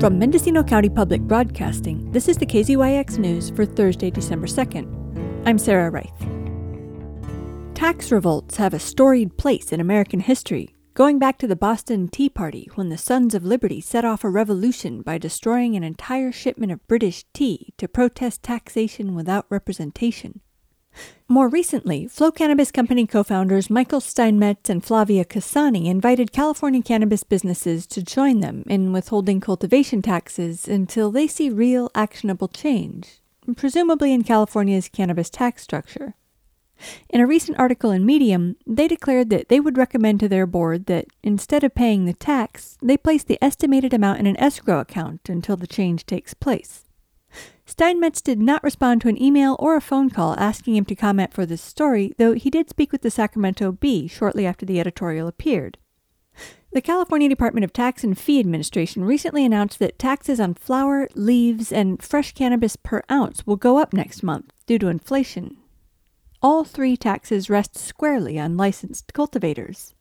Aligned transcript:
From 0.00 0.18
Mendocino 0.18 0.62
County 0.62 0.88
Public 0.88 1.20
Broadcasting, 1.20 2.10
this 2.10 2.26
is 2.26 2.38
the 2.38 2.46
KZYX 2.46 3.18
News 3.18 3.50
for 3.50 3.66
Thursday, 3.66 4.10
December 4.10 4.46
2nd. 4.46 5.46
I'm 5.46 5.58
Sarah 5.58 5.90
Reith. 5.90 7.74
Tax 7.74 8.10
revolts 8.10 8.56
have 8.56 8.72
a 8.72 8.78
storied 8.78 9.36
place 9.36 9.72
in 9.72 9.78
American 9.78 10.20
history, 10.20 10.74
going 10.94 11.18
back 11.18 11.36
to 11.36 11.46
the 11.46 11.54
Boston 11.54 12.08
Tea 12.08 12.30
Party 12.30 12.66
when 12.76 12.88
the 12.88 12.96
Sons 12.96 13.34
of 13.34 13.44
Liberty 13.44 13.82
set 13.82 14.06
off 14.06 14.24
a 14.24 14.30
revolution 14.30 15.02
by 15.02 15.18
destroying 15.18 15.76
an 15.76 15.84
entire 15.84 16.32
shipment 16.32 16.72
of 16.72 16.88
British 16.88 17.26
tea 17.34 17.74
to 17.76 17.86
protest 17.86 18.42
taxation 18.42 19.14
without 19.14 19.44
representation. 19.50 20.40
More 21.28 21.48
recently, 21.48 22.08
Flow 22.08 22.32
Cannabis 22.32 22.72
Company 22.72 23.06
co 23.06 23.22
founders 23.22 23.70
Michael 23.70 24.00
Steinmetz 24.00 24.68
and 24.68 24.84
Flavia 24.84 25.24
Cassani 25.24 25.86
invited 25.86 26.32
California 26.32 26.82
cannabis 26.82 27.22
businesses 27.22 27.86
to 27.86 28.02
join 28.02 28.40
them 28.40 28.64
in 28.66 28.92
withholding 28.92 29.40
cultivation 29.40 30.02
taxes 30.02 30.66
until 30.66 31.12
they 31.12 31.28
see 31.28 31.48
real 31.48 31.88
actionable 31.94 32.48
change, 32.48 33.20
presumably 33.56 34.12
in 34.12 34.24
California's 34.24 34.88
cannabis 34.88 35.30
tax 35.30 35.62
structure. 35.62 36.14
In 37.08 37.20
a 37.20 37.26
recent 37.26 37.58
article 37.60 37.92
in 37.92 38.04
Medium, 38.04 38.56
they 38.66 38.88
declared 38.88 39.30
that 39.30 39.48
they 39.48 39.60
would 39.60 39.78
recommend 39.78 40.18
to 40.20 40.28
their 40.28 40.46
board 40.46 40.86
that 40.86 41.06
instead 41.22 41.62
of 41.62 41.76
paying 41.76 42.06
the 42.06 42.12
tax, 42.12 42.76
they 42.82 42.96
place 42.96 43.22
the 43.22 43.38
estimated 43.40 43.94
amount 43.94 44.18
in 44.18 44.26
an 44.26 44.40
escrow 44.40 44.80
account 44.80 45.28
until 45.28 45.56
the 45.56 45.68
change 45.68 46.06
takes 46.06 46.34
place. 46.34 46.86
Steinmetz 47.70 48.20
did 48.20 48.40
not 48.40 48.64
respond 48.64 49.00
to 49.00 49.08
an 49.08 49.22
email 49.22 49.54
or 49.60 49.76
a 49.76 49.80
phone 49.80 50.10
call 50.10 50.34
asking 50.40 50.74
him 50.74 50.84
to 50.86 50.96
comment 50.96 51.32
for 51.32 51.46
this 51.46 51.62
story, 51.62 52.12
though 52.18 52.34
he 52.34 52.50
did 52.50 52.68
speak 52.68 52.90
with 52.90 53.02
the 53.02 53.12
Sacramento 53.12 53.70
Bee 53.70 54.08
shortly 54.08 54.44
after 54.44 54.66
the 54.66 54.80
editorial 54.80 55.28
appeared. 55.28 55.78
The 56.72 56.80
California 56.80 57.28
Department 57.28 57.62
of 57.62 57.72
Tax 57.72 58.02
and 58.02 58.18
Fee 58.18 58.40
Administration 58.40 59.04
recently 59.04 59.44
announced 59.44 59.78
that 59.78 60.00
taxes 60.00 60.40
on 60.40 60.54
flower, 60.54 61.08
leaves, 61.14 61.70
and 61.70 62.02
fresh 62.02 62.32
cannabis 62.32 62.74
per 62.74 63.04
ounce 63.08 63.46
will 63.46 63.54
go 63.54 63.78
up 63.78 63.92
next 63.92 64.24
month 64.24 64.52
due 64.66 64.80
to 64.80 64.88
inflation. 64.88 65.56
All 66.42 66.64
three 66.64 66.96
taxes 66.96 67.48
rest 67.48 67.78
squarely 67.78 68.36
on 68.36 68.56
licensed 68.56 69.12
cultivators. 69.14 69.94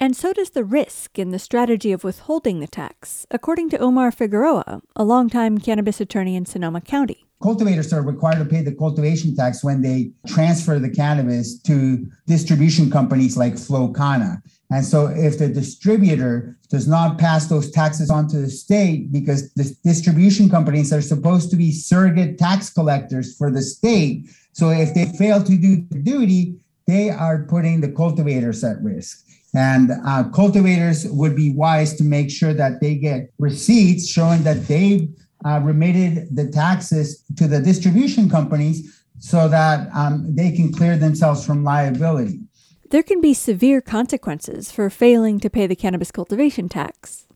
And 0.00 0.16
so 0.16 0.32
does 0.32 0.50
the 0.50 0.64
risk 0.64 1.18
in 1.18 1.30
the 1.30 1.38
strategy 1.38 1.92
of 1.92 2.04
withholding 2.04 2.60
the 2.60 2.66
tax, 2.66 3.26
according 3.30 3.70
to 3.70 3.78
Omar 3.78 4.10
Figueroa, 4.10 4.80
a 4.96 5.04
longtime 5.04 5.58
cannabis 5.58 6.00
attorney 6.00 6.36
in 6.36 6.46
Sonoma 6.46 6.80
County. 6.80 7.24
Cultivators 7.42 7.92
are 7.92 8.02
required 8.02 8.38
to 8.38 8.44
pay 8.44 8.62
the 8.62 8.74
cultivation 8.74 9.36
tax 9.36 9.62
when 9.62 9.80
they 9.82 10.10
transfer 10.26 10.78
the 10.80 10.90
cannabis 10.90 11.58
to 11.60 12.04
distribution 12.26 12.90
companies 12.90 13.36
like 13.36 13.56
Flow 13.56 13.92
Kana. 13.92 14.42
And 14.70 14.84
so 14.84 15.06
if 15.06 15.38
the 15.38 15.48
distributor 15.48 16.58
does 16.68 16.88
not 16.88 17.18
pass 17.18 17.46
those 17.46 17.70
taxes 17.70 18.10
on 18.10 18.28
to 18.28 18.38
the 18.38 18.50
state 18.50 19.12
because 19.12 19.52
the 19.54 19.74
distribution 19.84 20.50
companies 20.50 20.92
are 20.92 21.00
supposed 21.00 21.50
to 21.50 21.56
be 21.56 21.72
surrogate 21.72 22.38
tax 22.38 22.70
collectors 22.70 23.36
for 23.36 23.50
the 23.50 23.62
state. 23.62 24.28
So 24.52 24.70
if 24.70 24.92
they 24.92 25.06
fail 25.16 25.42
to 25.42 25.56
do 25.56 25.86
the 25.90 25.98
duty, 26.00 26.60
they 26.86 27.10
are 27.10 27.44
putting 27.44 27.80
the 27.80 27.92
cultivators 27.92 28.64
at 28.64 28.82
risk. 28.82 29.24
And 29.54 29.90
uh, 30.06 30.24
cultivators 30.30 31.06
would 31.06 31.34
be 31.34 31.52
wise 31.52 31.94
to 31.96 32.04
make 32.04 32.30
sure 32.30 32.52
that 32.54 32.80
they 32.80 32.94
get 32.94 33.30
receipts 33.38 34.06
showing 34.06 34.42
that 34.42 34.66
they've 34.66 35.08
uh, 35.44 35.60
remitted 35.62 36.34
the 36.34 36.48
taxes 36.48 37.24
to 37.36 37.48
the 37.48 37.60
distribution 37.60 38.28
companies 38.28 39.02
so 39.18 39.48
that 39.48 39.88
um, 39.94 40.34
they 40.34 40.52
can 40.52 40.72
clear 40.72 40.96
themselves 40.96 41.44
from 41.44 41.64
liability. 41.64 42.40
There 42.90 43.02
can 43.02 43.20
be 43.20 43.34
severe 43.34 43.80
consequences 43.80 44.70
for 44.70 44.88
failing 44.90 45.40
to 45.40 45.50
pay 45.50 45.66
the 45.66 45.76
cannabis 45.76 46.10
cultivation 46.10 46.68
tax. 46.68 47.26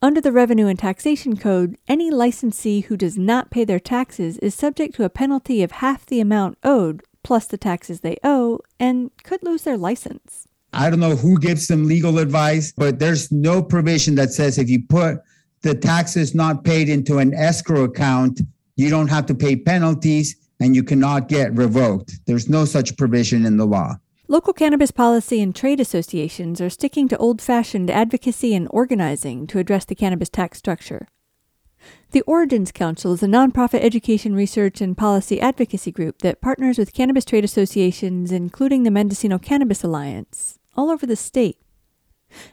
Under 0.00 0.20
the 0.20 0.32
Revenue 0.32 0.66
and 0.66 0.78
Taxation 0.78 1.36
Code, 1.36 1.76
any 1.88 2.10
licensee 2.10 2.80
who 2.80 2.96
does 2.96 3.18
not 3.18 3.50
pay 3.50 3.64
their 3.64 3.80
taxes 3.80 4.38
is 4.38 4.54
subject 4.54 4.94
to 4.94 5.04
a 5.04 5.10
penalty 5.10 5.62
of 5.62 5.72
half 5.72 6.06
the 6.06 6.20
amount 6.20 6.58
owed 6.62 7.02
plus 7.24 7.46
the 7.46 7.58
taxes 7.58 8.00
they 8.00 8.16
owe 8.22 8.60
and 8.78 9.10
could 9.22 9.42
lose 9.42 9.62
their 9.62 9.76
license. 9.76 10.47
I 10.78 10.90
don't 10.90 11.00
know 11.00 11.16
who 11.16 11.40
gives 11.40 11.66
them 11.66 11.88
legal 11.88 12.20
advice, 12.20 12.70
but 12.70 13.00
there's 13.00 13.32
no 13.32 13.60
provision 13.60 14.14
that 14.14 14.32
says 14.32 14.58
if 14.58 14.70
you 14.70 14.80
put 14.88 15.18
the 15.62 15.74
taxes 15.74 16.36
not 16.36 16.62
paid 16.62 16.88
into 16.88 17.18
an 17.18 17.34
escrow 17.34 17.82
account, 17.82 18.42
you 18.76 18.88
don't 18.88 19.08
have 19.08 19.26
to 19.26 19.34
pay 19.34 19.56
penalties 19.56 20.36
and 20.60 20.76
you 20.76 20.84
cannot 20.84 21.28
get 21.28 21.52
revoked. 21.52 22.24
There's 22.26 22.48
no 22.48 22.64
such 22.64 22.96
provision 22.96 23.44
in 23.44 23.56
the 23.56 23.66
law. 23.66 23.96
Local 24.28 24.52
cannabis 24.52 24.92
policy 24.92 25.40
and 25.42 25.52
trade 25.52 25.80
associations 25.80 26.60
are 26.60 26.70
sticking 26.70 27.08
to 27.08 27.16
old 27.16 27.42
fashioned 27.42 27.90
advocacy 27.90 28.54
and 28.54 28.68
organizing 28.70 29.48
to 29.48 29.58
address 29.58 29.84
the 29.84 29.96
cannabis 29.96 30.28
tax 30.28 30.58
structure. 30.58 31.08
The 32.12 32.22
Origins 32.22 32.70
Council 32.70 33.14
is 33.14 33.22
a 33.22 33.26
nonprofit 33.26 33.80
education 33.80 34.34
research 34.34 34.80
and 34.80 34.96
policy 34.96 35.40
advocacy 35.40 35.90
group 35.90 36.18
that 36.20 36.40
partners 36.40 36.78
with 36.78 36.94
cannabis 36.94 37.24
trade 37.24 37.44
associations, 37.44 38.30
including 38.30 38.84
the 38.84 38.90
Mendocino 38.92 39.38
Cannabis 39.38 39.82
Alliance, 39.82 40.57
all 40.78 40.90
over 40.90 41.04
the 41.04 41.16
state. 41.16 41.58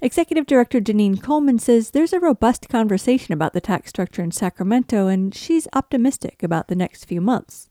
Executive 0.00 0.46
Director 0.46 0.80
Genine 0.80 1.20
Coleman 1.20 1.58
says 1.58 1.90
there's 1.90 2.12
a 2.12 2.20
robust 2.20 2.68
conversation 2.68 3.34
about 3.34 3.52
the 3.52 3.60
tax 3.60 3.88
structure 3.88 4.22
in 4.22 4.30
Sacramento, 4.30 5.08
and 5.08 5.34
she's 5.34 5.66
optimistic 5.72 6.42
about 6.42 6.68
the 6.68 6.76
next 6.76 7.04
few 7.04 7.20
months. 7.20 7.68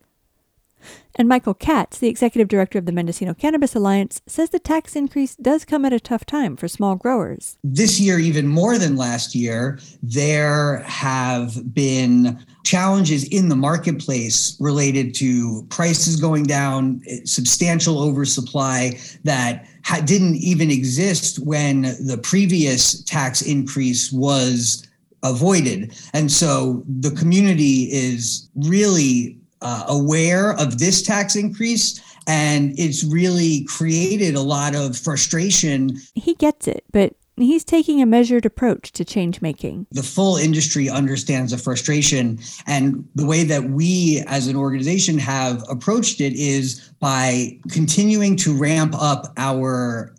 And 1.16 1.30
Michael 1.30 1.54
Katz, 1.54 2.00
the 2.00 2.08
executive 2.08 2.48
director 2.48 2.80
of 2.80 2.86
the 2.86 2.92
Mendocino 2.92 3.34
Cannabis 3.34 3.76
Alliance, 3.76 4.22
says 4.26 4.50
the 4.50 4.60
tax 4.60 4.96
increase 4.96 5.36
does 5.36 5.64
come 5.64 5.86
at 5.86 5.94
a 5.94 6.00
tough 6.00 6.26
time 6.26 6.58
for 6.58 6.68
small 6.68 6.96
growers. 6.96 7.58
This 7.64 8.00
year, 8.00 8.18
even 8.18 8.48
more 8.48 8.78
than 8.78 8.96
last 8.96 9.36
year, 9.36 9.80
there 10.02 10.80
have 10.80 11.74
been 11.74 12.44
challenges 12.64 13.26
in 13.26 13.50
the 13.50 13.56
marketplace 13.56 14.58
related 14.60 15.14
to 15.16 15.64
prices 15.70 16.20
going 16.20 16.44
down, 16.44 17.02
substantial 17.26 18.02
oversupply 18.02 18.98
that 19.24 19.66
ha- 19.66 19.71
didn't 20.06 20.36
even 20.36 20.72
exist 20.72 21.40
when 21.40 21.82
the 22.06 22.20
previous 22.22 23.04
tax 23.04 23.42
increase 23.42 24.12
was 24.12 24.88
avoided. 25.24 25.94
And 26.14 26.32
so 26.32 26.84
the 26.88 27.12
community 27.12 27.84
is 27.92 28.50
really 28.56 29.38
uh, 29.62 29.86
aware 29.88 30.54
of 30.54 30.80
this 30.80 31.02
tax 31.02 31.36
increase 31.36 32.02
and 32.28 32.78
it's 32.78 33.04
really 33.04 33.64
created 33.66 34.36
a 34.36 34.42
lot 34.42 34.76
of 34.76 34.98
frustration. 34.98 35.98
He 36.16 36.36
gets 36.36 36.68
it, 36.68 36.84
but 36.92 37.16
he's 37.44 37.64
taking 37.64 38.02
a 38.02 38.06
measured 38.06 38.46
approach 38.46 38.92
to 38.94 39.06
change 39.06 39.42
making. 39.42 39.88
The 39.92 40.04
full 40.04 40.38
industry 40.38 40.90
understands 40.90 41.52
the 41.52 41.58
frustration. 41.58 42.40
And 42.68 43.08
the 43.16 43.26
way 43.26 43.44
that 43.44 43.70
we 43.70 44.24
as 44.28 44.48
an 44.48 44.56
organization 44.56 45.18
have 45.20 45.64
approached 45.70 46.22
it 46.22 46.34
is 46.34 46.92
by 47.00 47.58
continuing 47.70 48.36
to 48.38 48.58
ramp 48.58 48.96
up 48.98 49.34
our 49.38 50.14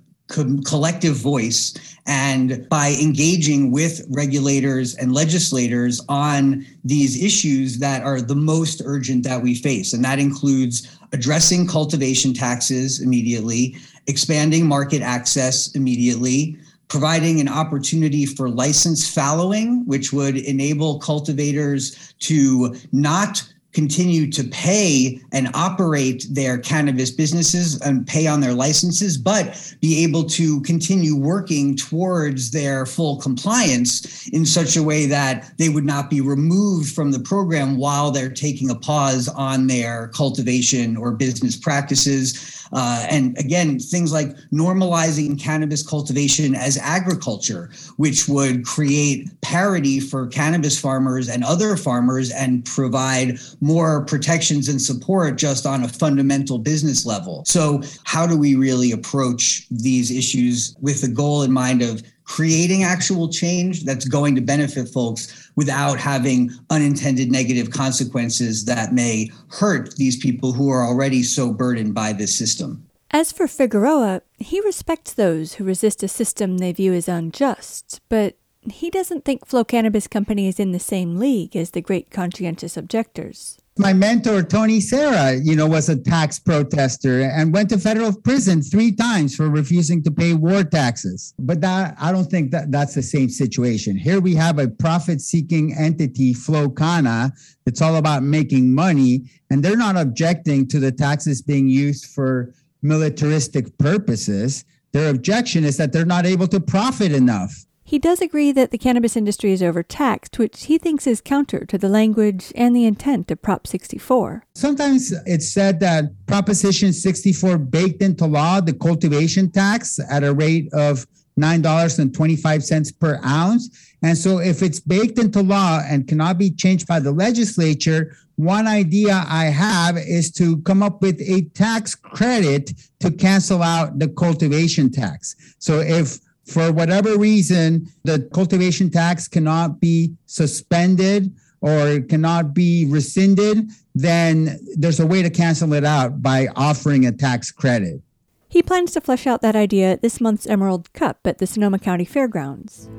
collective 0.64 1.14
voice 1.16 1.74
and 2.06 2.66
by 2.68 2.96
engaging 3.00 3.70
with 3.70 4.04
regulators 4.10 4.94
and 4.96 5.12
legislators 5.12 6.00
on 6.08 6.66
these 6.84 7.22
issues 7.22 7.78
that 7.78 8.02
are 8.02 8.20
the 8.20 8.34
most 8.34 8.82
urgent 8.84 9.24
that 9.24 9.42
we 9.42 9.54
face. 9.54 9.92
And 9.92 10.04
that 10.04 10.18
includes 10.18 10.98
addressing 11.12 11.66
cultivation 11.66 12.32
taxes 12.32 13.00
immediately, 13.00 13.76
expanding 14.06 14.66
market 14.66 15.02
access 15.02 15.70
immediately, 15.74 16.56
providing 16.92 17.40
an 17.40 17.48
opportunity 17.48 18.26
for 18.26 18.50
license 18.50 19.08
fallowing, 19.08 19.82
which 19.86 20.12
would 20.12 20.36
enable 20.36 20.98
cultivators 20.98 22.12
to 22.18 22.76
not 22.92 23.42
continue 23.72 24.30
to 24.30 24.44
pay 24.44 25.18
and 25.32 25.48
operate 25.54 26.26
their 26.30 26.58
cannabis 26.58 27.10
businesses 27.10 27.80
and 27.80 28.06
pay 28.06 28.26
on 28.26 28.40
their 28.40 28.52
licenses, 28.52 29.16
but 29.16 29.74
be 29.80 30.04
able 30.04 30.24
to 30.24 30.60
continue 30.60 31.16
working 31.16 31.74
towards 31.74 32.50
their 32.50 32.84
full 32.84 33.16
compliance 33.16 34.28
in 34.28 34.44
such 34.44 34.76
a 34.76 34.82
way 34.82 35.06
that 35.06 35.50
they 35.56 35.70
would 35.70 35.86
not 35.86 36.10
be 36.10 36.20
removed 36.20 36.94
from 36.94 37.10
the 37.10 37.20
program 37.20 37.78
while 37.78 38.10
they're 38.10 38.28
taking 38.28 38.68
a 38.68 38.74
pause 38.74 39.28
on 39.28 39.66
their 39.66 40.08
cultivation 40.08 40.94
or 40.94 41.10
business 41.10 41.56
practices. 41.56 42.61
Uh, 42.72 43.06
and 43.10 43.36
again, 43.38 43.78
things 43.78 44.12
like 44.12 44.28
normalizing 44.52 45.38
cannabis 45.38 45.86
cultivation 45.86 46.54
as 46.54 46.78
agriculture, 46.78 47.70
which 47.96 48.28
would 48.28 48.64
create 48.64 49.28
parity 49.42 50.00
for 50.00 50.26
cannabis 50.28 50.78
farmers 50.78 51.28
and 51.28 51.44
other 51.44 51.76
farmers 51.76 52.30
and 52.30 52.64
provide 52.64 53.38
more 53.60 54.04
protections 54.04 54.68
and 54.68 54.80
support 54.80 55.36
just 55.36 55.66
on 55.66 55.84
a 55.84 55.88
fundamental 55.88 56.58
business 56.58 57.04
level. 57.04 57.44
So, 57.46 57.82
how 58.04 58.26
do 58.26 58.36
we 58.36 58.54
really 58.54 58.92
approach 58.92 59.66
these 59.70 60.10
issues 60.10 60.74
with 60.80 61.02
the 61.02 61.08
goal 61.08 61.42
in 61.42 61.52
mind 61.52 61.82
of 61.82 62.02
creating 62.24 62.84
actual 62.84 63.28
change 63.28 63.84
that's 63.84 64.06
going 64.06 64.34
to 64.34 64.40
benefit 64.40 64.88
folks 64.88 65.41
without 65.56 65.98
having 65.98 66.50
unintended 66.70 67.30
negative 67.30 67.70
consequences 67.70 68.64
that 68.64 68.92
may 68.92 69.30
hurt 69.48 69.94
these 69.96 70.16
people 70.16 70.52
who 70.52 70.70
are 70.70 70.84
already 70.84 71.22
so 71.22 71.52
burdened 71.52 71.94
by 71.94 72.12
this 72.12 72.34
system. 72.34 72.86
As 73.10 73.30
for 73.30 73.46
Figueroa, 73.46 74.22
he 74.38 74.60
respects 74.62 75.12
those 75.12 75.54
who 75.54 75.64
resist 75.64 76.02
a 76.02 76.08
system 76.08 76.58
they 76.58 76.72
view 76.72 76.94
as 76.94 77.08
unjust, 77.08 78.00
but 78.08 78.36
he 78.70 78.90
doesn't 78.90 79.24
think 79.24 79.46
Flow 79.46 79.64
Cannabis 79.64 80.06
Company 80.06 80.48
is 80.48 80.58
in 80.58 80.72
the 80.72 80.78
same 80.78 81.18
league 81.18 81.54
as 81.56 81.72
the 81.72 81.80
great 81.80 82.10
conscientious 82.10 82.76
objectors. 82.76 83.58
My 83.78 83.94
mentor, 83.94 84.42
Tony 84.42 84.80
Serra, 84.80 85.36
you 85.36 85.56
know, 85.56 85.66
was 85.66 85.88
a 85.88 85.96
tax 85.96 86.38
protester 86.38 87.22
and 87.22 87.54
went 87.54 87.70
to 87.70 87.78
federal 87.78 88.14
prison 88.14 88.60
three 88.60 88.92
times 88.92 89.34
for 89.34 89.48
refusing 89.48 90.02
to 90.02 90.10
pay 90.10 90.34
war 90.34 90.62
taxes. 90.62 91.32
But 91.38 91.62
that 91.62 91.96
I 91.98 92.12
don't 92.12 92.30
think 92.30 92.50
that 92.50 92.70
that's 92.70 92.94
the 92.94 93.02
same 93.02 93.30
situation. 93.30 93.96
Here 93.96 94.20
we 94.20 94.34
have 94.34 94.58
a 94.58 94.68
profit-seeking 94.68 95.74
entity, 95.74 96.34
Flow 96.34 96.68
Kana. 96.68 97.32
It's 97.64 97.80
all 97.80 97.96
about 97.96 98.22
making 98.22 98.74
money, 98.74 99.30
and 99.48 99.64
they're 99.64 99.74
not 99.74 99.96
objecting 99.96 100.68
to 100.68 100.78
the 100.78 100.92
taxes 100.92 101.40
being 101.40 101.66
used 101.66 102.06
for 102.06 102.52
militaristic 102.82 103.78
purposes. 103.78 104.66
Their 104.92 105.08
objection 105.08 105.64
is 105.64 105.78
that 105.78 105.92
they're 105.94 106.04
not 106.04 106.26
able 106.26 106.48
to 106.48 106.60
profit 106.60 107.12
enough. 107.12 107.64
He 107.92 107.98
does 107.98 108.22
agree 108.22 108.52
that 108.52 108.70
the 108.70 108.78
cannabis 108.78 109.18
industry 109.18 109.52
is 109.52 109.62
overtaxed, 109.62 110.38
which 110.38 110.64
he 110.64 110.78
thinks 110.78 111.06
is 111.06 111.20
counter 111.20 111.66
to 111.66 111.76
the 111.76 111.90
language 111.90 112.50
and 112.56 112.74
the 112.74 112.86
intent 112.86 113.30
of 113.30 113.42
Prop 113.42 113.66
64. 113.66 114.46
Sometimes 114.54 115.12
it's 115.26 115.52
said 115.52 115.78
that 115.80 116.04
Proposition 116.24 116.94
64 116.94 117.58
baked 117.58 118.00
into 118.00 118.24
law 118.24 118.62
the 118.62 118.72
cultivation 118.72 119.50
tax 119.50 120.00
at 120.10 120.24
a 120.24 120.32
rate 120.32 120.72
of 120.72 121.06
$9.25 121.38 122.98
per 122.98 123.20
ounce. 123.26 123.68
And 124.02 124.16
so, 124.16 124.38
if 124.38 124.62
it's 124.62 124.80
baked 124.80 125.18
into 125.18 125.42
law 125.42 125.82
and 125.86 126.08
cannot 126.08 126.38
be 126.38 126.50
changed 126.50 126.86
by 126.86 126.98
the 126.98 127.12
legislature, 127.12 128.16
one 128.36 128.66
idea 128.66 129.22
I 129.28 129.44
have 129.44 129.98
is 129.98 130.32
to 130.32 130.62
come 130.62 130.82
up 130.82 131.02
with 131.02 131.20
a 131.20 131.42
tax 131.50 131.94
credit 131.94 132.72
to 133.00 133.10
cancel 133.10 133.62
out 133.62 133.98
the 133.98 134.08
cultivation 134.08 134.90
tax. 134.90 135.36
So, 135.58 135.80
if 135.80 136.20
for 136.46 136.72
whatever 136.72 137.16
reason, 137.16 137.88
the 138.04 138.28
cultivation 138.34 138.90
tax 138.90 139.28
cannot 139.28 139.80
be 139.80 140.14
suspended 140.26 141.34
or 141.60 142.00
cannot 142.00 142.54
be 142.54 142.86
rescinded, 142.86 143.70
then 143.94 144.58
there's 144.76 144.98
a 144.98 145.06
way 145.06 145.22
to 145.22 145.30
cancel 145.30 145.72
it 145.72 145.84
out 145.84 146.20
by 146.20 146.48
offering 146.56 147.06
a 147.06 147.12
tax 147.12 147.52
credit. 147.52 148.02
He 148.48 148.62
plans 148.62 148.92
to 148.92 149.00
flesh 149.00 149.26
out 149.26 149.40
that 149.42 149.56
idea 149.56 149.92
at 149.92 150.02
this 150.02 150.20
month's 150.20 150.46
Emerald 150.46 150.92
Cup 150.92 151.20
at 151.24 151.38
the 151.38 151.46
Sonoma 151.46 151.78
County 151.78 152.04
Fairgrounds. 152.04 152.90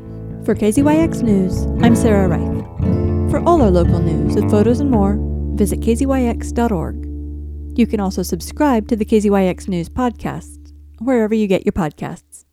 For 0.45 0.55
KZYX 0.55 1.21
News, 1.21 1.65
I'm 1.83 1.95
Sarah 1.95 2.27
Reith. 2.27 3.31
For 3.31 3.39
all 3.45 3.61
our 3.61 3.69
local 3.69 3.99
news 3.99 4.35
with 4.35 4.49
photos 4.49 4.79
and 4.79 4.89
more, 4.89 5.17
visit 5.55 5.81
kzyx.org. 5.81 7.05
You 7.77 7.87
can 7.87 7.99
also 7.99 8.23
subscribe 8.23 8.87
to 8.87 8.95
the 8.95 9.05
KZYX 9.05 9.67
News 9.67 9.89
podcast, 9.89 10.73
wherever 10.99 11.35
you 11.35 11.47
get 11.47 11.65
your 11.65 11.73
podcasts. 11.73 12.45